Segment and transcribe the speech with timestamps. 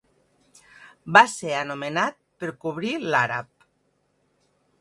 [1.17, 3.71] Va ser anomenat per cobrir l"àrab.